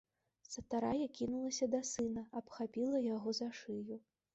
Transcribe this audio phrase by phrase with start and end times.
[0.53, 4.05] Старая кінулася да сына, абхапіла яго за шыю.